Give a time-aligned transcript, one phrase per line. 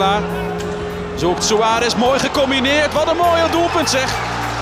[0.00, 0.22] Huntelaar.
[1.14, 2.92] Zoekt Suarez, mooi gecombineerd.
[2.92, 4.14] Wat een mooie doelpunt zeg.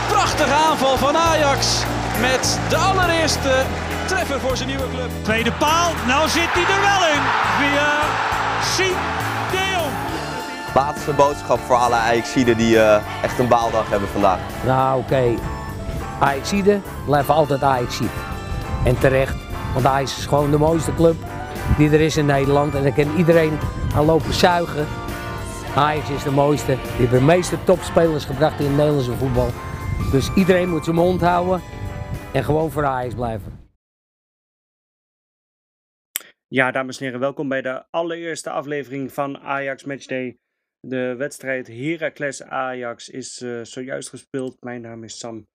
[0.09, 1.83] Prachtige aanval van Ajax.
[2.21, 3.63] Met de allereerste
[4.07, 5.11] treffer voor zijn nieuwe club.
[5.23, 7.23] Tweede paal, nou zit hij er wel in.
[7.59, 7.91] Via
[8.63, 8.97] Sien
[9.51, 9.93] de Jong.
[10.75, 14.39] Laatste boodschap voor alle Ajaxiden die uh, echt een baaldag hebben vandaag.
[14.65, 15.39] Nou oké, okay.
[16.19, 18.11] Ajaxiden blijven altijd Ajaxiden.
[18.85, 19.35] En terecht,
[19.73, 21.17] want Ajax is gewoon de mooiste club
[21.77, 22.75] die er is in Nederland.
[22.75, 23.59] En daar kan iedereen
[23.97, 24.87] aan lopen zuigen.
[25.75, 26.75] Ajax is de mooiste.
[26.75, 29.51] Die hebben de meeste topspelers gebracht in het Nederlandse voetbal.
[30.11, 31.61] Dus iedereen moet zijn mond houden
[32.33, 33.53] en gewoon voor Ajax blijven.
[36.47, 40.39] Ja, dames en heren, welkom bij de allereerste aflevering van Ajax Matchday.
[40.81, 44.57] De wedstrijd Heracles Ajax is uh, zojuist gespeeld.
[44.61, 45.47] Mijn naam is Sam.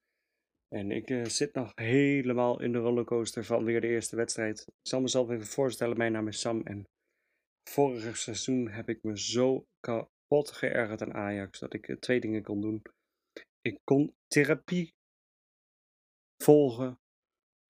[0.76, 4.60] En ik uh, zit nog helemaal in de rollercoaster van weer de eerste wedstrijd.
[4.60, 5.98] Ik zal mezelf even voorstellen.
[5.98, 6.62] Mijn naam is Sam.
[6.62, 6.84] En
[7.70, 12.44] vorig seizoen heb ik me zo kapot geërgerd aan Ajax dat ik uh, twee dingen
[12.44, 12.82] kon doen.
[13.62, 14.94] Ik kon therapie
[16.44, 17.00] volgen.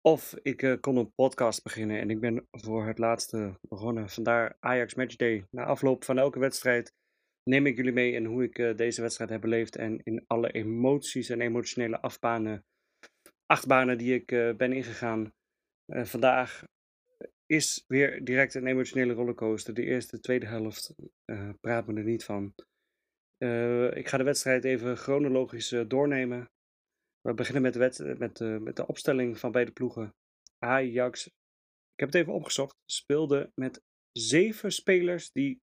[0.01, 1.99] Of ik uh, kon een podcast beginnen.
[1.99, 4.09] En ik ben voor het laatste begonnen.
[4.09, 5.45] Vandaar Ajax Matchday.
[5.49, 6.93] Na afloop van elke wedstrijd
[7.43, 9.75] neem ik jullie mee in hoe ik uh, deze wedstrijd heb beleefd.
[9.75, 12.65] En in alle emoties en emotionele afbanen,
[13.45, 14.25] achtbanen die ik
[14.57, 15.33] ben ingegaan.
[15.85, 16.63] vandaag
[17.45, 19.73] is weer direct een emotionele rollercoaster.
[19.73, 20.95] De eerste, tweede helft
[21.61, 22.53] praat me er niet van.
[23.93, 26.51] ik ga de wedstrijd even chronologisch doornemen.
[27.27, 30.15] We beginnen met de, wet, met, uh, met de opstelling van beide ploegen.
[30.59, 35.61] Ajax, ik heb het even opgezocht, speelde met zeven spelers die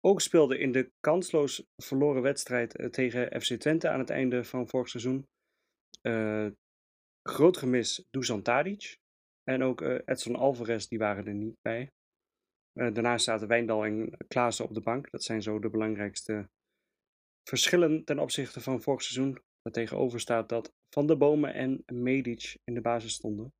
[0.00, 4.68] ook speelden in de kansloos verloren wedstrijd uh, tegen FC Twente aan het einde van
[4.68, 5.28] vorig seizoen.
[6.02, 6.48] Uh,
[7.22, 8.98] groot gemis Dusan Tadic
[9.52, 11.90] en ook Edson Alvarez, die waren er niet bij.
[12.72, 15.10] daarnaast zaten Wijndal en Klaassen op de bank.
[15.10, 16.48] Dat zijn zo de belangrijkste
[17.48, 19.38] verschillen ten opzichte van vorig seizoen.
[19.62, 23.52] Waar tegenover staat dat Van de Bomen en Medic in de basis stonden.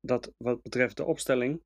[0.00, 1.62] Dat wat betreft de opstelling.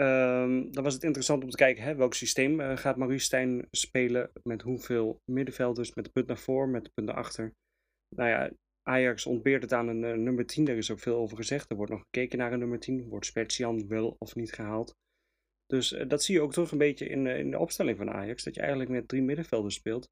[0.00, 3.68] Um, dan was het interessant om te kijken hè, welk systeem uh, gaat Maurice Stijn
[3.70, 4.30] spelen.
[4.42, 7.52] Met hoeveel middenvelders, met de punt naar voren, met de punt naar achter.
[8.16, 8.50] Nou ja,
[8.90, 10.64] Ajax ontbeert het aan een uh, nummer 10.
[10.64, 11.70] Daar is ook veel over gezegd.
[11.70, 13.08] Er wordt nog gekeken naar een nummer 10.
[13.08, 14.94] Wordt Specian wel of niet gehaald.
[15.66, 18.44] Dus uh, dat zie je ook terug een beetje in, in de opstelling van Ajax.
[18.44, 20.08] Dat je eigenlijk met drie middenvelders speelt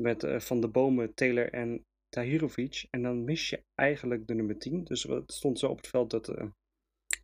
[0.00, 2.86] met Van de Bomen, Taylor en Tahirovic.
[2.90, 4.84] En dan mis je eigenlijk de nummer 10.
[4.84, 6.34] Dus het stond zo op het veld dat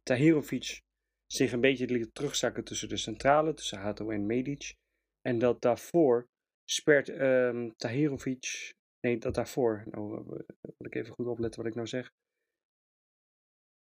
[0.03, 0.81] Tahirovic
[1.27, 4.75] zich een beetje liet terugzakken tussen de centrale, tussen Hato en Medic.
[5.21, 6.29] En dat daarvoor
[6.65, 8.75] spert um, Tahirovic.
[9.07, 9.83] Nee, dat daarvoor.
[9.91, 10.25] Nou,
[10.63, 12.11] moet ik even goed opletten wat ik nou zeg.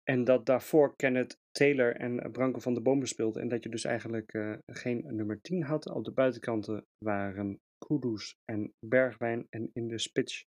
[0.03, 3.37] En dat daarvoor Kenneth Taylor en Branko van de Bomen speelt.
[3.37, 5.91] En dat je dus eigenlijk uh, geen nummer 10 had.
[5.91, 9.47] Op de buitenkanten waren Kudus en Bergwijn.
[9.51, 10.47] En in de spits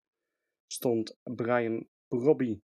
[0.67, 2.61] stond Brian Robbie.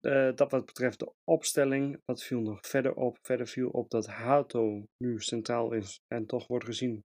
[0.00, 3.18] Uh, dat wat betreft de opstelling, wat viel nog verder op?
[3.22, 7.04] Verder viel op dat Hato nu centraal is en toch wordt gezien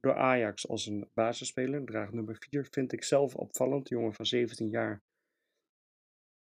[0.00, 1.84] door Ajax als een basisspeler.
[1.84, 5.02] Draag nummer 4 vind ik zelf opvallend, jongen van 17 jaar.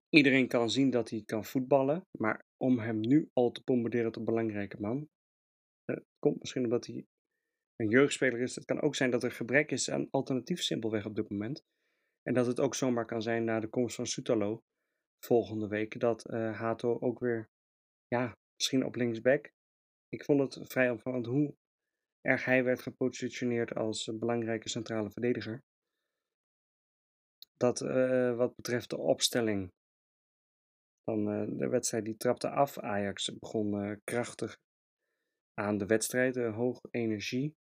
[0.09, 4.25] Iedereen kan zien dat hij kan voetballen, maar om hem nu al te bombarderen tot
[4.25, 5.09] belangrijke man,
[5.91, 7.07] uh, komt misschien omdat hij
[7.77, 8.55] een jeugdspeler is.
[8.55, 11.63] Het kan ook zijn dat er gebrek is aan alternatief simpelweg op dit moment.
[12.23, 14.63] En dat het ook zomaar kan zijn na de komst van Sutalo
[15.25, 17.51] volgende week dat uh, Hato ook weer,
[18.07, 19.53] ja, misschien op linksback.
[20.09, 21.55] Ik vond het vrij opvallend hoe
[22.29, 25.63] erg hij werd gepositioneerd als belangrijke centrale verdediger.
[27.57, 29.73] Dat uh, wat betreft de opstelling
[31.05, 32.79] van uh, de wedstrijd, die trapte af.
[32.79, 34.59] Ajax begon krachtig
[35.55, 37.57] aan de wedstrijd, hoog energie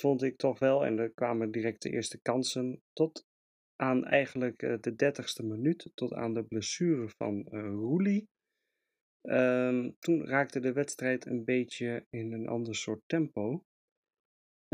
[0.00, 0.84] vond ik toch wel.
[0.84, 3.24] En er kwamen direct de eerste kansen tot
[3.76, 8.28] aan eigenlijk de dertigste minuut, tot aan de blessure van Roelie.
[9.22, 13.64] Um, toen raakte de wedstrijd een beetje in een ander soort tempo.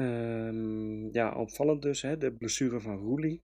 [0.01, 3.43] Um, ja, opvallend dus, hè, de blessure van Roelie.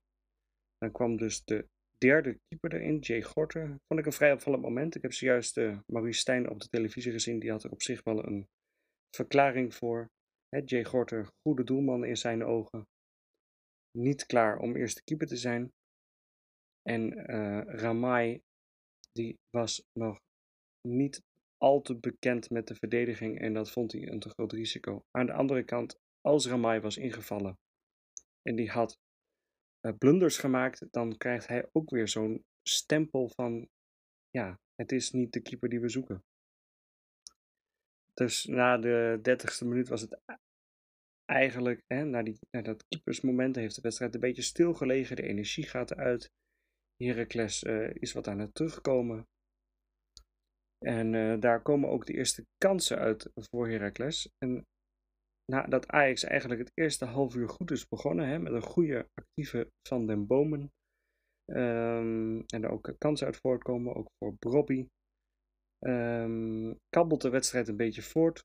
[0.77, 1.67] Dan kwam dus de
[1.97, 3.67] derde keeper erin, Jay Gorter.
[3.67, 4.95] Vond ik een vrij opvallend moment.
[4.95, 7.39] Ik heb zojuist uh, Maurice Stijn op de televisie gezien.
[7.39, 8.47] Die had er op zich wel een
[9.15, 10.09] verklaring voor.
[10.65, 12.87] Jay Gorter, goede doelman in zijn ogen.
[13.97, 15.71] Niet klaar om eerste keeper te zijn.
[16.81, 18.41] En uh, Ramai,
[19.11, 20.17] die was nog
[20.87, 21.21] niet
[21.57, 25.01] al te bekend met de verdediging en dat vond hij een te groot risico.
[25.11, 27.57] Aan de andere kant, als Ramai was ingevallen
[28.41, 28.99] en die had
[29.81, 33.69] uh, blunders gemaakt, dan krijgt hij ook weer zo'n stempel van,
[34.29, 36.23] ja, het is niet de keeper die we zoeken.
[38.13, 40.21] Dus na de dertigste minuut was het
[41.25, 45.15] eigenlijk, hè, na, die, na dat keepersmoment, heeft de wedstrijd een beetje stilgelegen.
[45.15, 46.31] De energie gaat eruit.
[46.95, 49.27] Heracles uh, is wat aan het terugkomen.
[50.77, 54.29] En uh, daar komen ook de eerste kansen uit voor Heracles.
[54.37, 54.65] En
[55.45, 59.71] nadat Ajax eigenlijk het eerste half uur goed is begonnen, hè, met een goede actieve
[59.87, 60.71] Van den Bomen.
[61.51, 64.87] Um, en er ook kansen uit voortkomen, ook voor Brobby.
[65.85, 68.43] Um, kabbelt de wedstrijd een beetje voort.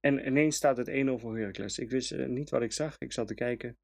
[0.00, 1.78] En ineens staat het 1-0 voor Heracles.
[1.78, 2.94] Ik wist uh, niet wat ik zag.
[2.98, 3.76] Ik zat te kijken.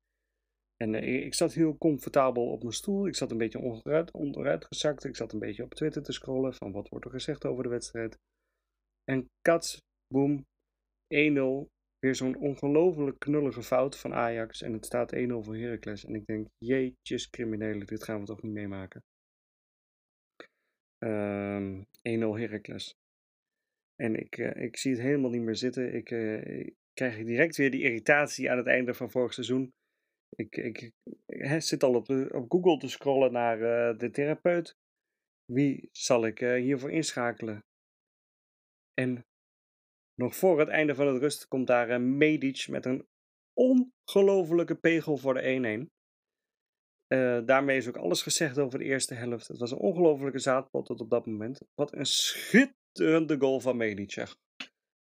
[0.77, 3.07] En uh, ik zat heel comfortabel op mijn stoel.
[3.07, 5.05] Ik zat een beetje onderuit, onderuit gezakt.
[5.05, 7.69] Ik zat een beetje op Twitter te scrollen van wat wordt er gezegd over de
[7.69, 8.19] wedstrijd.
[9.05, 9.79] En kats,
[10.15, 10.45] boem,
[11.15, 11.69] 1-0.
[11.99, 14.63] Weer zo'n ongelooflijk knullige fout van Ajax.
[14.63, 16.05] En het staat 1-0 voor Heracles.
[16.05, 19.03] En ik denk, jeetjes criminelen, dit gaan we toch niet meemaken.
[21.05, 21.87] Um, 1-0
[22.41, 22.95] Heracles.
[23.97, 25.95] En ik, uh, ik zie het helemaal niet meer zitten.
[25.95, 29.73] Ik, ik krijg direct weer die irritatie aan het einde van vorig seizoen.
[30.37, 30.93] Ik, ik,
[31.59, 34.77] zit al op, de, op Google te scrollen naar uh, de therapeut.
[35.45, 37.65] Wie zal ik hiervoor inschakelen?
[38.95, 39.25] En
[40.19, 43.07] nog voor het einde van het rust komt daar een Medic met een
[43.53, 45.97] ongelofelijke pegel voor de 1-1.
[47.09, 49.49] Uh, daarmee is ook alles gezegd over de eerste helft.
[49.49, 51.61] Het was een ongelofelijke zaadpot tot op dat moment.
[51.75, 54.27] Wat een schitterende goal van Medic.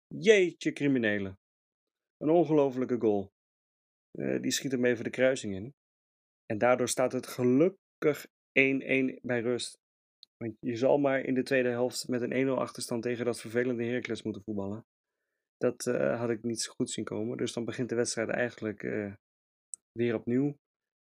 [0.06, 1.38] Jeetje criminelen.
[2.16, 3.32] Een ongelofelijke goal.
[4.18, 5.74] Uh, die schiet hem even de kruising in.
[6.46, 8.30] En daardoor staat het gelukkig 1-1
[9.22, 9.78] bij rust.
[10.36, 13.84] Want je zal maar in de tweede helft met een 1-0 achterstand tegen dat vervelende
[13.84, 14.84] Heracles moeten voetballen.
[15.60, 17.36] Dat uh, had ik niet zo goed zien komen.
[17.36, 19.14] Dus dan begint de wedstrijd eigenlijk uh,
[19.92, 20.58] weer opnieuw.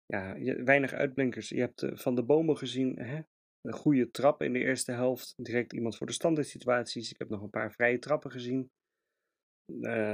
[0.06, 1.50] Ja, weinig uitblinkers.
[1.50, 3.22] Je hebt uh, van de bomen gezien hè?
[3.62, 5.34] een goede trap in de eerste helft.
[5.38, 7.12] Direct iemand voor de standaard situaties.
[7.12, 8.72] Ik heb nog een paar vrije trappen gezien.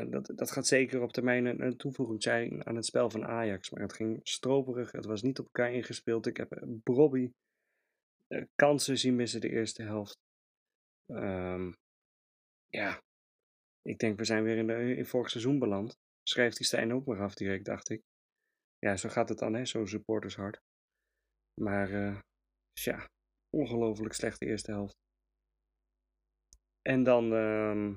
[0.10, 3.70] dat, dat gaat zeker op termijn een, toevoeging zijn aan het spel van Ajax.
[3.70, 4.92] Maar het ging stroperig.
[4.92, 6.26] Het was niet op elkaar ingespeeld.
[6.26, 7.32] Ik heb Brobby
[8.56, 10.18] kansen zien missen de eerste helft.
[11.08, 11.78] Um,
[12.68, 13.02] ja,
[13.90, 15.98] ik denk, we zijn weer in, de, in vorig seizoen beland.
[16.24, 18.02] Schrijft die Stijn ook maar af direct, dacht ik.
[18.78, 20.60] Ja, zo gaat het dan, hè, zo supportershard.
[21.62, 22.20] Maar, uh,
[22.72, 23.06] tja,
[23.50, 24.96] ongelooflijk slechte eerste helft.
[26.82, 27.96] En dan uh,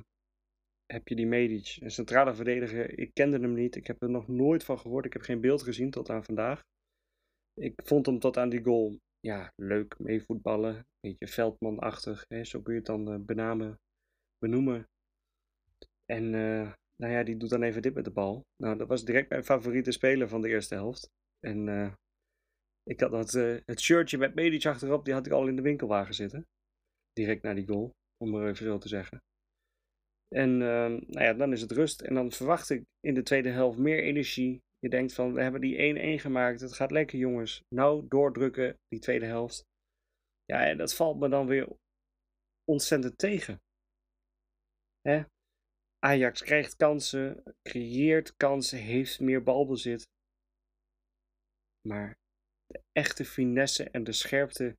[0.87, 2.99] heb je die Medic, een centrale verdediger.
[2.99, 5.05] Ik kende hem niet, ik heb er nog nooit van gehoord.
[5.05, 6.61] Ik heb geen beeld gezien tot aan vandaag.
[7.55, 10.77] Ik vond hem tot aan die goal, ja, leuk meevoetballen.
[10.77, 13.77] Een beetje veldmanachtig, hè, zo kun je het dan uh, benamen,
[14.39, 14.87] benoemen.
[16.17, 18.45] En uh, nou ja, die doet dan even dit met de bal.
[18.57, 21.09] Nou, dat was direct mijn favoriete speler van de eerste helft.
[21.41, 21.93] En uh,
[22.83, 25.63] ik had dat, uh, het shirtje met Medic achterop, die had ik al in de
[25.63, 26.47] winkelwagen zitten.
[27.13, 29.19] Direct na die goal, om maar even zo te zeggen.
[30.29, 32.01] En uh, nou ja, dan is het rust.
[32.01, 34.61] En dan verwacht ik in de tweede helft meer energie.
[34.79, 36.61] Je denkt van, we hebben die 1-1 gemaakt.
[36.61, 37.61] Het gaat lekker jongens.
[37.75, 39.65] Nou, doordrukken, die tweede helft.
[40.45, 41.69] Ja, en dat valt me dan weer
[42.65, 43.61] ontzettend tegen.
[45.01, 45.23] Hè?
[46.05, 50.09] Ajax krijgt kansen, creëert kansen, heeft meer balbezit.
[51.89, 52.19] Maar
[52.67, 54.77] de echte finesse en de scherpte,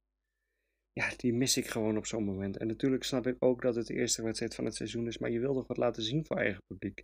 [0.92, 2.58] ja, die mis ik gewoon op zo'n moment.
[2.58, 5.30] En natuurlijk snap ik ook dat het de eerste wedstrijd van het seizoen is, maar
[5.30, 7.04] je wil toch wat laten zien voor eigen publiek.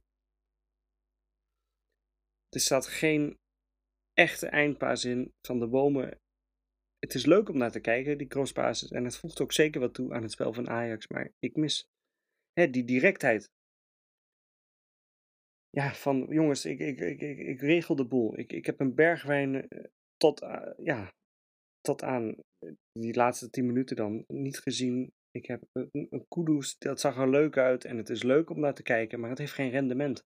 [2.49, 3.37] Er staat geen
[4.13, 6.17] echte eindpaas in van de bomen.
[6.97, 8.91] Het is leuk om naar te kijken, die crosspasses.
[8.91, 11.07] En het voegt ook zeker wat toe aan het spel van Ajax.
[11.07, 11.85] Maar ik mis
[12.51, 13.49] hè, die directheid
[15.69, 18.39] ja, van jongens, ik, ik, ik, ik, ik regel de boel.
[18.39, 19.83] Ik, ik heb een bergwijn eh,
[20.17, 20.39] tot,
[20.77, 21.13] ja,
[21.81, 25.13] tot aan eh, die laatste tien minuten dan niet gezien.
[25.31, 26.25] Ik heb een, een
[26.77, 29.39] dat zag er leuk uit en het is leuk om naar te kijken, maar het
[29.39, 30.23] heeft geen rendement.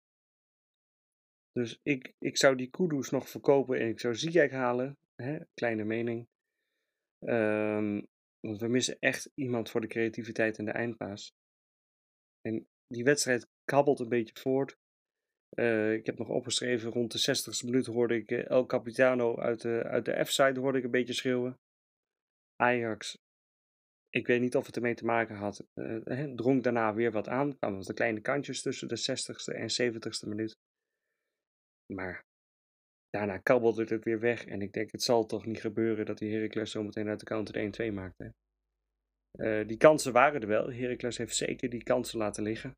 [1.51, 4.97] Dus ik, ik zou die Kudus nog verkopen en ik zou Ziyech halen.
[5.15, 6.27] Hè, kleine mening.
[7.19, 8.07] Um,
[8.39, 11.33] want we missen echt iemand voor de creativiteit en de eindpaas.
[12.41, 14.77] En die wedstrijd kabbelt een beetje voort.
[15.55, 19.61] Uh, ik heb nog opgeschreven, rond de 60ste minuut hoorde ik uh, El Capitano uit
[19.61, 21.59] de, uit de F-side hoorde ik een beetje schreeuwen.
[22.55, 23.17] Ajax,
[24.09, 27.57] ik weet niet of het ermee te maken had, uh, drong daarna weer wat aan.
[27.57, 30.57] kwamen de kleine kantjes tussen de 60ste en 70ste minuut.
[31.93, 32.25] Maar
[33.09, 34.45] daarna kabbelde het weer weg.
[34.45, 37.89] En ik denk, het zal toch niet gebeuren dat die Heracles zometeen uit de counter
[37.91, 38.17] 1-2 maakt.
[38.17, 38.29] Hè?
[39.65, 40.71] die kansen waren er wel.
[40.71, 42.73] Heracles heeft zeker die kansen laten liggen.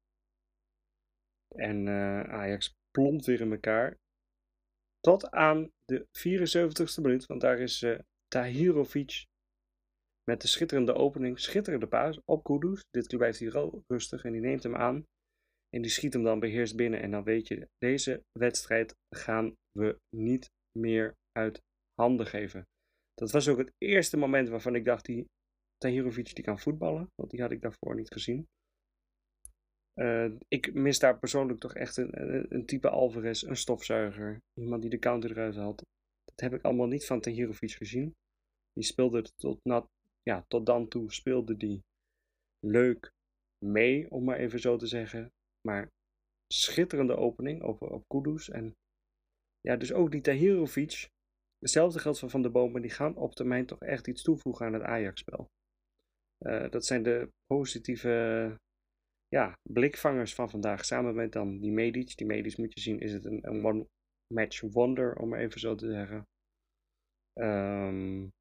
[1.56, 3.98] En uh, Ajax plompt weer in elkaar.
[5.00, 7.26] Tot aan de 74ste minuut.
[7.26, 9.26] Want daar is uh, Tahirovic
[10.24, 11.40] met de schitterende opening.
[11.40, 12.82] Schitterende paas op Kudus.
[12.90, 15.06] Dit keer blijft hij rustig en die neemt hem aan.
[15.70, 17.02] En die schiet hem dan beheerst binnen.
[17.02, 21.62] En dan weet je, deze wedstrijd gaan we niet meer uit
[21.94, 22.64] handen geven.
[23.14, 25.26] Dat was ook het eerste moment waarvan ik dacht, die
[25.78, 27.08] Tahirovic die kan voetballen.
[27.16, 28.48] Want die had ik daarvoor niet gezien.
[30.00, 34.42] Uh, ik mis daar persoonlijk toch echt een, een, type Alvarez, een stofzuiger.
[34.54, 35.82] Iemand die de counter eruit haalt.
[36.24, 38.14] Dat heb ik allemaal niet van Tahirovic gezien.
[38.74, 39.60] Die speelde tot,
[40.22, 41.84] ja, tot dan toe speelde die
[42.60, 43.12] leuk
[43.66, 45.32] mee, om maar even zo te zeggen.
[45.68, 45.90] Maar
[46.54, 48.50] schitterende opening op, op Kudus.
[48.50, 48.74] En
[49.60, 51.08] ja, dus ook die Tahirovic.
[51.60, 52.82] Hetzelfde geldt voor Van de Bomen.
[52.82, 55.48] Die gaan op termijn toch echt iets toevoegen aan het Ajax-spel.
[56.46, 58.56] Uh, dat zijn de positieve
[59.28, 60.86] ja, blikvangers van vandaag.
[60.86, 62.18] Samen met dan die Medic.
[62.18, 65.92] Die Medic moet je zien, is het een, one-match wonder, om maar even zo te
[65.92, 66.28] zeggen.
[67.40, 68.32] Um,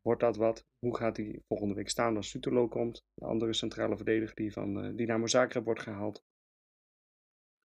[0.00, 0.64] wordt dat wat?
[0.78, 3.02] Hoe gaat hij volgende week staan als Sutelo komt?
[3.14, 6.22] De andere centrale verdediger die van uh, Dynamo Zagreb wordt gehaald.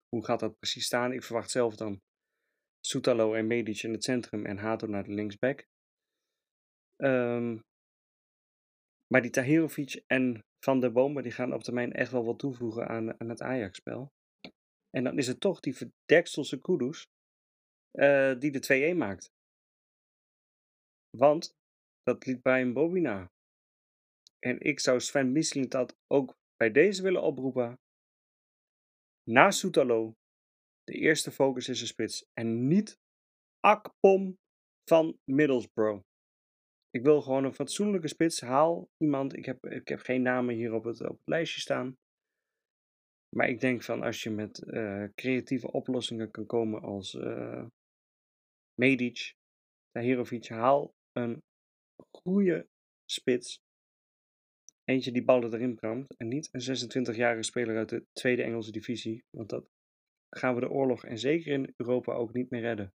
[0.08, 1.12] Hoe gaat dat precies staan?
[1.12, 2.00] Ik verwacht zelf dan
[2.86, 5.66] Soetalo en Medic in het centrum en Hato naar de linksback.
[6.96, 7.60] Um,
[9.12, 12.88] maar die Tahirovic en Van der Bomen die gaan op termijn echt wel wat toevoegen
[12.88, 14.12] aan, aan het Ajax-spel.
[14.90, 17.06] En dan is het toch die verdekselse Kudus
[17.92, 19.30] uh, die de 2-1 maakt.
[21.16, 21.56] Want
[22.02, 23.30] dat liet Brian Bobby na.
[24.38, 27.80] En ik zou Sven Misling dat ook bij deze willen oproepen.
[29.30, 30.12] Na Soetalo,
[30.84, 32.24] de eerste focus is een spits.
[32.32, 32.98] En niet
[33.60, 34.38] Akpom
[34.88, 36.11] van Middlesbrough.
[36.92, 38.40] Ik wil gewoon een fatsoenlijke spits.
[38.40, 39.36] Haal iemand.
[39.36, 41.96] Ik heb, ik heb geen namen hier op het, op het lijstje staan.
[43.36, 47.64] Maar ik denk van als je met uh, creatieve oplossingen kan komen als uh,
[48.74, 49.34] Medic,
[49.90, 51.42] Tahirovic, haal een
[52.10, 52.68] goede
[53.04, 53.60] spits.
[54.84, 56.16] Eentje die ballen erin pramt.
[56.16, 59.24] En niet een 26-jarige speler uit de tweede Engelse divisie.
[59.30, 59.68] Want dat
[60.28, 62.92] gaan we de oorlog en zeker in Europa ook niet meer redden.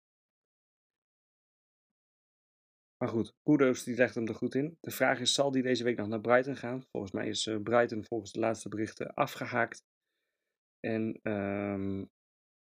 [3.03, 4.77] Maar goed, Kudos die legt hem er goed in.
[4.79, 6.83] De vraag is, zal die deze week nog naar Brighton gaan?
[6.91, 9.81] Volgens mij is uh, Brighton volgens de laatste berichten afgehaakt.
[10.79, 12.09] En um,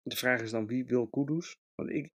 [0.02, 1.56] de vraag is dan, wie wil Kudus?
[1.74, 2.10] Want ik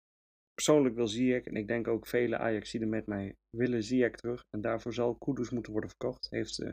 [0.55, 4.43] persoonlijk wil Ziyech en ik denk ook vele Ajaxiden met mij willen Ziyech terug.
[4.50, 6.31] En daarvoor zal Kudus moeten worden verkocht.
[6.31, 6.73] Heeft uh,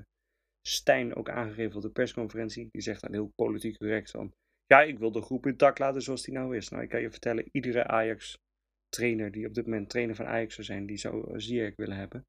[0.68, 2.68] Stijn ook aangegeven op de persconferentie.
[2.72, 4.34] Die zegt dan heel politiek correct van...
[4.65, 6.70] Ja, ik wil de groep in tak laten zoals die nou is.
[6.70, 8.38] Nou, ik kan je vertellen, iedere Ajax
[8.89, 11.98] trainer die op dit moment trainer van Ajax zou zijn, die zou uh, Ziyech willen
[11.98, 12.25] hebben.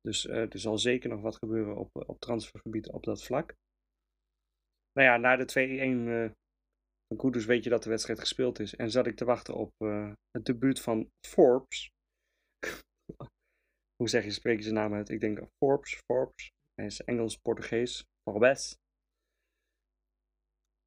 [0.00, 3.54] Dus uh, er zal zeker nog wat gebeuren op, op transfergebied op dat vlak.
[4.92, 6.34] Nou ja, na de 2-1
[7.12, 8.76] uh, Koeders weet je dat de wedstrijd gespeeld is.
[8.76, 9.72] En zat ik te wachten op
[10.30, 11.90] het debuut van Forbes.
[14.00, 15.08] Hoe zeg je, spreek je zijn naam uit?
[15.08, 16.50] Ik denk Forbes, Forbes.
[16.74, 18.04] Hij is Engels-Portugees.
[18.22, 18.79] Forbes.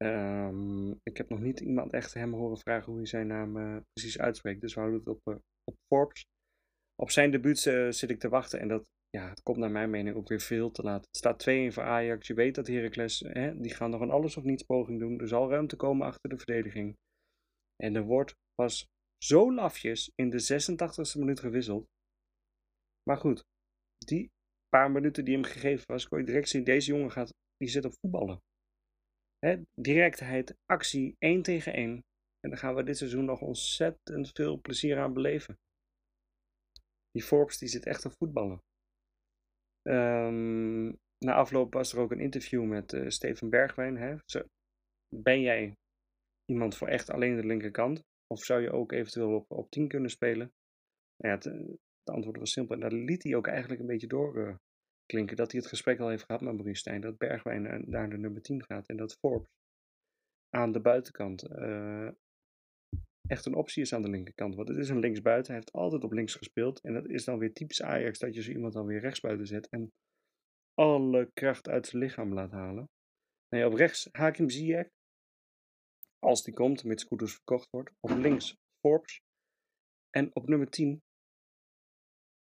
[0.04, 3.76] Um, ik heb nog niet iemand echt hem horen vragen hoe hij zijn naam uh,
[3.92, 4.60] precies uitspreekt.
[4.60, 5.34] Dus we houden het op, uh,
[5.64, 6.24] op Forbes.
[7.02, 8.60] Op zijn debuut uh, zit ik te wachten.
[8.60, 11.06] En dat ja, het komt naar mijn mening ook weer veel te laat.
[11.06, 12.26] Het staat 2-1 voor Ajax.
[12.26, 15.20] Je weet dat Heracles, hè, die gaan nog een alles of niets poging doen.
[15.20, 16.96] Er zal ruimte komen achter de verdediging.
[17.76, 18.86] En er wordt pas
[19.24, 21.86] zo lafjes in de 86e minuut gewisseld.
[23.02, 23.42] Maar goed,
[24.06, 24.30] die
[24.68, 27.84] paar minuten die hem gegeven was, kon je direct zien, deze jongen gaat, die zit
[27.84, 28.38] op voetballen.
[29.44, 32.04] Hè, directheid, actie, 1 tegen 1.
[32.40, 35.58] En daar gaan we dit seizoen nog ontzettend veel plezier aan beleven.
[37.10, 38.62] Die Forbes die zit echt op voetballen.
[39.88, 43.96] Um, na afloop was er ook een interview met uh, Steven Bergwijn.
[43.96, 44.16] Hè?
[45.08, 45.76] Ben jij
[46.44, 48.02] iemand voor echt alleen de linkerkant?
[48.26, 50.52] Of zou je ook eventueel op, op 10 kunnen spelen?
[51.16, 52.74] Nou ja, het, het, antwoord was simpel.
[52.74, 54.52] En daar liet hij ook eigenlijk een beetje doorklinken.
[54.52, 54.58] Uh,
[55.06, 57.00] dat hij het gesprek al heeft gehad met Maurice Stijn.
[57.00, 58.88] Dat Bergwijn naar de nummer 10 gaat.
[58.88, 59.48] En dat Forbes
[60.50, 62.08] aan de buitenkant uh,
[63.26, 64.54] echt een optie is aan de linkerkant.
[64.54, 65.52] Want het is een linksbuiten.
[65.52, 66.80] Hij heeft altijd op links gespeeld.
[66.80, 69.68] En dat is dan weer typisch Ajax dat je zo iemand dan weer rechtsbuiten zet.
[69.68, 69.92] En
[70.74, 72.88] alle kracht uit zijn lichaam laat halen.
[73.48, 74.88] Nee, op rechts Hakim Ziyech.
[76.18, 77.90] Als die komt, mits Koeders verkocht wordt.
[78.00, 79.20] Op links Forbes.
[80.10, 81.02] En op nummer 10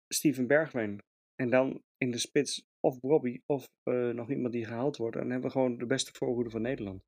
[0.07, 1.03] Steven Bergwijn.
[1.35, 5.15] En dan in de spits of Bobby of uh, nog iemand die gehaald wordt.
[5.15, 7.03] En dan hebben we gewoon de beste voorhoede van Nederland.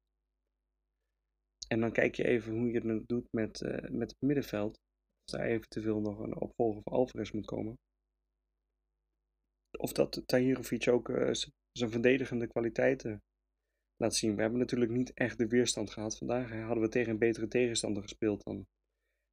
[1.67, 4.79] En dan kijk je even hoe je het doet met, uh, met het middenveld.
[5.23, 7.75] Of daar eventueel nog een opvolger voor Alvarez moet komen.
[9.77, 11.31] Of dat Tahirovic ook uh,
[11.71, 13.21] zijn verdedigende kwaliteiten
[13.95, 14.35] laat zien.
[14.35, 16.51] We hebben natuurlijk niet echt de weerstand gehad vandaag.
[16.51, 18.65] Hadden we tegen een betere tegenstander gespeeld, dan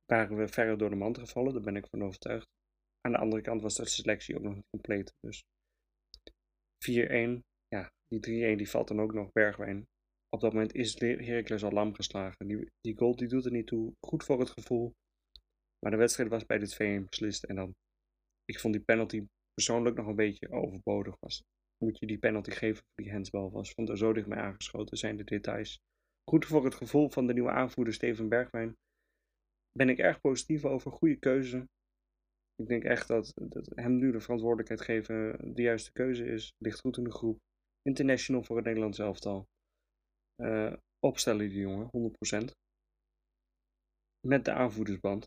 [0.04, 1.52] waren we verder door de mand gevallen.
[1.52, 2.57] Daar ben ik van overtuigd.
[3.00, 5.12] Aan de andere kant was de selectie ook nog niet compleet.
[5.20, 5.42] Dus
[6.90, 7.38] 4-1,
[7.68, 9.86] ja, die 3-1 die valt dan ook nog Bergwijn
[10.30, 12.46] op dat moment is Heracles al lam geslagen.
[12.46, 13.92] Die, die goal die doet er niet toe.
[14.06, 14.94] Goed voor het gevoel.
[15.78, 17.44] Maar de wedstrijd was bij dit 2-1 beslist.
[17.44, 17.74] En dan,
[18.44, 21.16] ik vond die penalty persoonlijk nog een beetje overbodig.
[21.20, 21.42] Was.
[21.84, 23.70] Moet je die penalty geven voor die handsbal was.
[23.70, 25.78] Vond er zo dichtbij aangeschoten zijn de details.
[26.30, 28.76] Goed voor het gevoel van de nieuwe aanvoerder Steven Bergwijn.
[29.72, 30.92] Ben ik erg positief over.
[30.92, 31.68] Goede keuze.
[32.62, 36.52] Ik denk echt dat, dat hem nu de verantwoordelijkheid geven de juiste keuze is.
[36.58, 37.38] Ligt goed in de groep.
[37.82, 39.44] International voor het Nederlands elftal.
[40.42, 42.12] Uh, opstellen die jongen,
[42.42, 42.50] 100%.
[44.26, 45.24] Met de aanvoerdersband.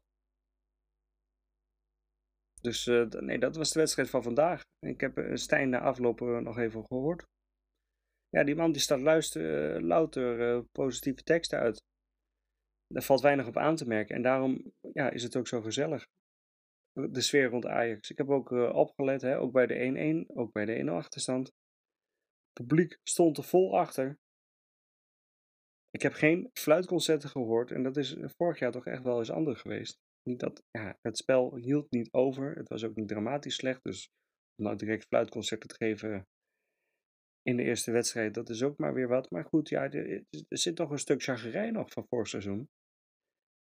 [2.61, 4.61] Dus uh, nee, dat was de wedstrijd van vandaag.
[4.79, 7.23] Ik heb uh, Stijn na afloop nog even gehoord.
[8.29, 11.79] Ja, die man die staat luisteren, louter positieve teksten uit.
[12.87, 14.15] Daar valt weinig op aan te merken.
[14.15, 16.05] En daarom ja, is het ook zo gezellig.
[16.93, 18.09] De sfeer rond Ajax.
[18.09, 21.51] Ik heb ook opgelet, hè, ook bij de 1-1, ook bij de 1-0 achterstand.
[22.53, 24.19] Het publiek stond er vol achter.
[25.89, 29.61] Ik heb geen fluitconcerten gehoord en dat is vorig jaar toch echt wel eens anders
[29.61, 29.99] geweest.
[30.23, 32.55] Niet dat, ja, het spel hield niet over.
[32.55, 33.83] Het was ook niet dramatisch slecht.
[33.83, 34.09] Dus
[34.55, 36.27] om nou direct fluitconcerten te geven
[37.41, 39.31] in de eerste wedstrijd, dat is ook maar weer wat.
[39.31, 42.69] Maar goed, ja, er, zit toch een stuk chagrijn nog van vorig seizoen.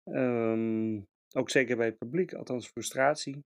[0.03, 3.43] Um, ook zeker bij het publiek, althans frustratie.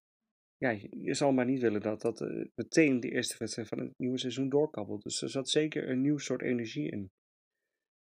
[0.58, 3.94] Ja, je, zal maar niet willen dat dat uh, meteen de eerste wedstrijd van het
[3.98, 5.04] nieuwe seizoen doorkabbelt.
[5.04, 7.12] Dus er zat zeker een nieuw soort energie in.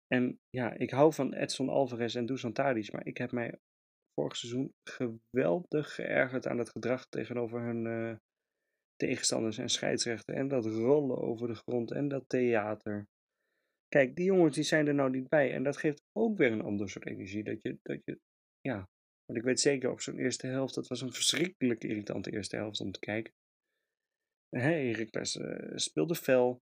[0.07, 3.59] En ja, ik hou van Edson Alvarez en Dusan Tadic, maar ik heb mij
[4.13, 8.15] vorig seizoen geweldig geërgerd aan het gedrag tegenover hun uh,
[8.95, 10.35] tegenstanders en scheidsrechten.
[10.35, 13.07] En dat rollen over de grond en dat theater.
[13.87, 15.53] Kijk, die jongens die zijn er nou niet bij.
[15.53, 17.43] En dat geeft ook weer een ander soort energie.
[17.43, 18.19] Dat je, dat je
[18.61, 18.89] ja,
[19.31, 22.79] want ik weet zeker op zo'n eerste helft, dat was een verschrikkelijk irritante eerste helft
[22.81, 23.33] om te kijken.
[24.49, 26.61] Hey, Heracles uh, speelde fel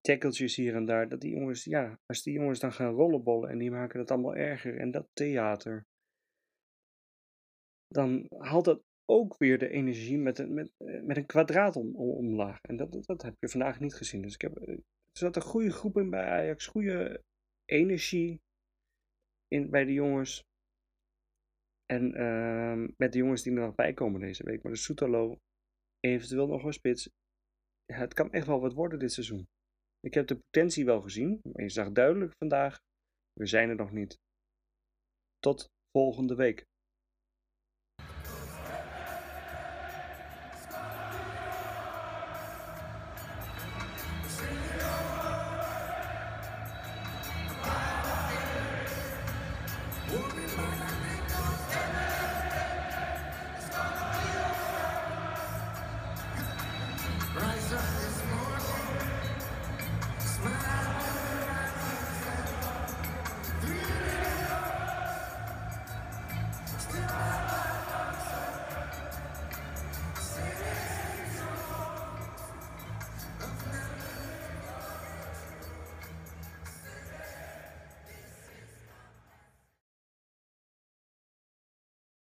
[0.00, 1.08] tackeltjes hier en daar.
[1.08, 4.36] Dat die jongens, ja, als die jongens dan gaan rollenbollen en die maken het allemaal
[4.36, 5.86] erger en dat theater.
[7.88, 11.96] Dan haalt dat ook weer de energie met een, met, eh, met een kwadraat om,
[11.96, 12.60] om, omlaag.
[12.60, 14.22] En dat, dat heb je vandaag niet gezien.
[14.22, 14.80] Dus ik heb, er
[15.12, 17.22] zat een goede groep in bij Ajax, goede
[17.64, 18.40] energie
[19.48, 20.46] in, bij de jongens.
[21.92, 24.62] En ehm, met de jongens die er nog bij komen deze week.
[24.62, 25.38] Maar de Soetalo,
[26.00, 27.10] eventueel nog een spits.
[27.92, 29.48] Het kan echt wel wat worden dit seizoen.
[30.00, 31.40] Ik heb de potentie wel gezien.
[31.42, 32.78] Maar je zag duidelijk vandaag,
[33.32, 34.18] we zijn er nog niet.
[35.38, 36.66] Tot volgende week.